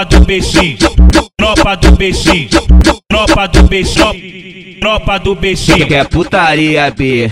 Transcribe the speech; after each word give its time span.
Tropa 0.00 0.16
do 0.16 0.24
BX, 0.24 0.78
tropa 1.36 1.76
do 1.76 1.92
BX, 1.92 2.48
tropa 3.06 3.46
do 3.48 3.62
BX, 3.64 3.94
tropa 4.80 5.18
do 5.18 5.34
BX. 5.34 5.66
Quer 5.86 6.08
putaria, 6.08 6.90
B? 6.90 7.30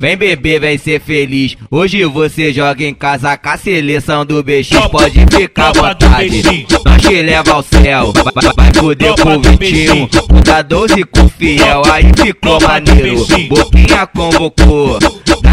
Vem 0.00 0.16
beber, 0.16 0.60
vem 0.60 0.78
ser 0.78 1.00
feliz. 1.00 1.56
Hoje 1.70 2.04
você 2.06 2.52
joga 2.52 2.84
em 2.84 2.92
casa 2.92 3.36
com 3.36 3.48
a 3.50 3.56
seleção 3.56 4.26
do 4.26 4.42
BX. 4.42 4.70
Pode 4.90 5.24
ficar 5.30 5.68
à 5.68 5.72
vontade, 5.72 6.66
nós 6.84 7.02
te 7.02 7.22
leva 7.22 7.52
ao 7.52 7.62
céu. 7.62 8.12
Vai, 8.12 8.52
vai, 8.56 8.74
foder 8.74 9.14
com 9.14 9.36
o 9.36 9.40
Vitinho, 9.40 10.08
da 10.44 10.60
12 10.60 11.04
com 11.04 11.28
fiel. 11.28 11.82
Aí 11.92 12.10
ficou 12.20 12.60
maneiro, 12.60 13.24
Boquinha 13.48 14.08
convocou. 14.08 14.98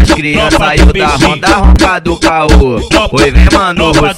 Das 0.06 0.14
crianças 0.14 0.54
saiu 0.54 0.86
da 0.92 1.06
ronda, 1.08 1.48
ronca 1.48 1.98
do 1.98 2.16
caô. 2.16 2.76
Oi, 3.12 3.30
vem 3.32 3.46
mano, 3.52 3.88
Russão. 3.88 4.16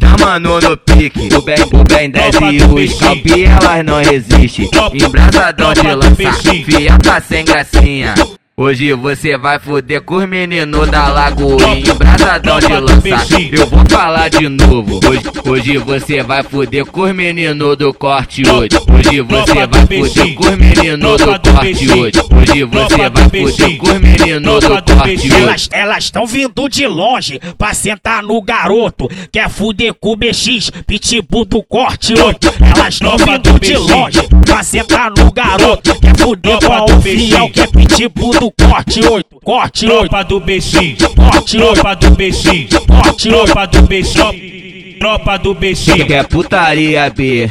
Chamando 0.00 0.60
no 0.60 0.76
pique, 0.76 1.28
o 1.34 1.42
bem, 1.42 1.56
o 1.72 1.84
bem 1.84 2.08
10 2.08 2.34
e 2.36 2.62
o 2.62 2.88
scalp, 2.88 3.26
elas 3.26 3.84
não 3.84 3.96
resistem. 3.96 4.70
Embrasadão 4.94 5.72
de 5.74 5.92
lança, 5.92 6.32
fiel 6.64 6.98
tá 6.98 7.20
sem 7.20 7.44
gracinha. 7.44 8.14
Hoje 8.54 8.92
você 8.92 9.38
vai 9.38 9.58
foder 9.58 10.02
com 10.02 10.16
os 10.16 10.28
meninos 10.28 10.86
da 10.90 11.08
lagoinha. 11.08 11.90
Embrasadão 11.90 12.60
de 12.60 12.76
lança, 12.76 13.40
eu 13.50 13.66
vou 13.66 13.82
falar 13.88 14.28
de 14.28 14.46
novo. 14.46 15.00
Hoje, 15.08 15.22
hoje 15.48 15.78
você 15.78 16.22
vai 16.22 16.42
foder 16.42 16.84
com 16.84 17.00
os 17.00 17.14
meninos 17.14 17.78
do 17.78 17.94
corte 17.94 18.42
hoje. 18.46 18.68
Hoje 18.92 19.22
você 19.22 19.66
vai 19.66 19.86
foder 19.86 20.34
com 20.34 20.48
os 20.48 20.58
meninos 20.58 21.16
do 21.16 21.40
corte 21.40 21.90
hoje. 21.92 22.12
Hoje 22.30 22.64
você 22.64 23.08
vai 23.08 23.24
foder 23.24 23.78
com 23.78 23.86
os 23.86 24.00
meninos 24.00 24.60
do 24.60 24.68
corte 24.68 25.32
hoje. 25.32 25.68
Elas 25.72 26.10
tão 26.10 26.26
vindo 26.26 26.68
de 26.68 26.86
longe 26.86 27.40
pra 27.56 27.72
sentar 27.72 28.22
no 28.22 28.42
garoto. 28.42 29.08
Quer 29.32 29.48
fuder 29.48 29.94
com 29.94 30.12
o 30.12 30.16
BX, 30.16 30.70
pitbull 30.86 31.46
do 31.46 31.62
corte 31.62 32.12
hoje. 32.12 32.36
Elas 32.76 32.98
tão 32.98 33.16
vindo 33.16 33.58
de 33.58 33.78
longe 33.78 34.20
pra 34.44 34.62
sentar 34.62 35.10
no 35.10 35.32
garoto. 35.32 35.98
Quer 35.98 36.16
fuder 36.18 36.58
com 36.60 36.84
o 36.84 37.00
fiel 37.00 37.48
que 37.48 37.62
é 37.62 37.66
pitbull 37.66 38.41
do 38.42 38.50
corte 38.50 39.00
8, 39.00 39.26
corte 39.44 39.86
8. 39.86 40.08
Tropa 40.08 40.24
do 40.24 40.40
BX, 40.40 40.96
corte 41.14 41.58
tropa 41.58 41.94
do 41.94 42.10
BX, 42.10 42.42
corte 42.88 43.28
tropa 43.28 43.66
do 43.66 43.82
BX, 43.82 44.98
tropa 44.98 45.36
do 45.36 45.54
BX. 45.54 45.84
Quer 46.06 46.26
putaria, 46.26 47.08
B? 47.10 47.48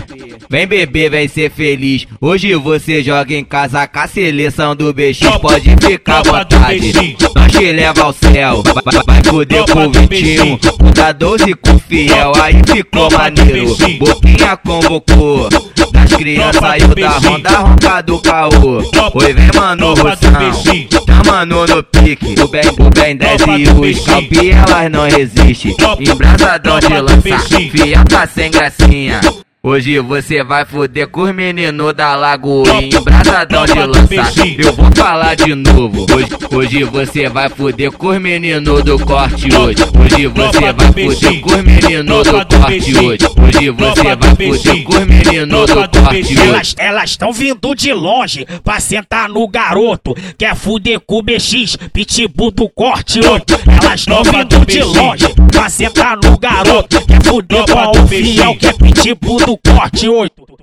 Vem 0.51 0.67
beber, 0.67 1.09
vem 1.09 1.29
ser 1.29 1.49
feliz. 1.49 2.05
Hoje 2.19 2.53
você 2.55 3.01
joga 3.01 3.33
em 3.33 3.41
casa 3.41 3.87
com 3.87 3.99
a 3.99 4.05
seleção 4.05 4.75
do 4.75 4.93
BX. 4.93 5.21
Pode 5.41 5.73
ficar 5.79 6.17
à 6.17 6.23
vontade, 6.23 7.15
nós 7.33 7.51
te 7.53 7.71
leva 7.71 8.01
ao 8.01 8.11
céu. 8.11 8.61
Vai, 9.07 9.23
foder 9.23 9.63
com 9.71 9.87
o 9.87 9.91
Vitinho, 9.91 10.59
da 10.93 11.13
12 11.13 11.53
com 11.53 11.79
fiel. 11.79 12.33
Aí 12.35 12.61
ficou 12.67 13.09
maneiro, 13.09 13.77
Boquinha 13.97 14.57
convocou. 14.57 15.47
Das 15.93 16.13
crianças 16.17 16.59
saiu 16.59 16.95
da 16.95 17.09
ronda, 17.11 17.57
ronca 17.57 18.01
do 18.01 18.19
caô. 18.19 18.83
Oi, 19.13 19.33
vem 19.33 19.49
mano, 19.55 19.93
Russão. 19.93 20.91
Chamando 21.07 21.65
no 21.65 21.81
pique, 21.81 22.35
o 22.41 22.47
bem, 22.49 22.63
o 22.77 22.89
bem 22.89 23.15
10 23.15 23.41
e 23.41 23.69
o 23.69 23.95
scalp, 23.95 24.33
elas 24.33 24.91
não 24.91 25.03
resistem. 25.03 25.77
Embrasadão 25.97 26.77
de 26.77 26.99
lança, 26.99 27.39
fiel 27.71 28.03
tá 28.03 28.27
sem 28.27 28.51
gracinha. 28.51 29.21
Hoje 29.63 29.99
você 29.99 30.43
vai 30.43 30.65
foder 30.65 31.07
com 31.07 31.21
os 31.21 31.35
meninos 31.35 31.93
da 31.93 32.15
lagoinha 32.15 32.97
Embrasadão 32.97 33.63
de 33.63 33.79
lança, 33.79 34.43
eu 34.57 34.73
vou 34.73 34.89
falar 34.95 35.35
de 35.35 35.53
novo 35.53 36.07
Hoje, 36.11 36.29
hoje 36.51 36.83
você 36.85 37.29
vai 37.29 37.47
foder 37.47 37.91
com 37.91 38.07
os 38.07 38.19
meninos 38.19 38.83
do 38.83 38.97
corte 38.97 39.55
hoje 39.55 39.83
Hoje 39.99 40.25
você 40.25 40.73
vai 40.73 40.87
foder 40.87 41.41
com 41.41 41.51
os 41.51 41.63
meninos 41.63 42.27
do 42.27 42.31
corte 42.31 42.97
hoje 42.97 43.19
Hoje 43.39 43.69
você 43.69 44.15
vai 44.15 44.35
foder 44.35 44.83
com 44.83 44.97
os 44.97 45.05
meninos 45.05 45.67
do 45.67 45.75
corte 45.75 46.39
hoje 46.39 46.75
Elas 46.79 47.15
tão 47.15 47.31
vindo 47.31 47.75
de 47.75 47.93
longe 47.93 48.47
pra 48.63 48.79
sentar 48.79 49.29
no 49.29 49.47
garoto 49.47 50.15
Quer 50.39 50.55
fuder 50.55 50.99
com 51.01 51.19
o 51.19 51.21
BX, 51.21 51.77
pitbull 51.93 52.49
do 52.49 52.67
corte 52.67 53.19
hoje 53.19 53.43
Elas 53.79 54.05
tão 54.05 54.23
vindo 54.23 54.65
de 54.65 54.81
longe 54.81 55.27
sentar 55.69 56.17
no 56.17 56.37
garoto 56.37 57.05
Quer 57.05 57.23
fuder 57.23 57.65
com 57.65 57.99
o 58.03 58.07
fiel 58.07 58.57
que 58.57 58.67
é 58.67 58.73
pitbull 58.73 59.37
do 59.45 59.57
corte 59.57 60.07
8. 60.07 60.60